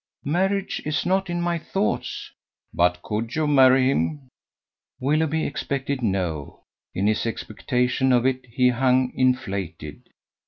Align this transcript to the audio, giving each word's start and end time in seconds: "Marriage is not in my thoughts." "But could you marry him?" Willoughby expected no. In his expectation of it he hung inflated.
"Marriage 0.25 0.81
is 0.83 1.05
not 1.05 1.29
in 1.29 1.39
my 1.39 1.59
thoughts." 1.59 2.31
"But 2.73 3.03
could 3.03 3.35
you 3.35 3.45
marry 3.45 3.87
him?" 3.91 4.29
Willoughby 4.99 5.45
expected 5.45 6.01
no. 6.01 6.61
In 6.95 7.05
his 7.05 7.27
expectation 7.27 8.11
of 8.11 8.25
it 8.25 8.47
he 8.47 8.69
hung 8.69 9.11
inflated. 9.13 10.09